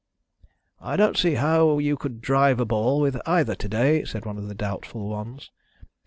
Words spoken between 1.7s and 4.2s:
you could drive a ball with either to day,"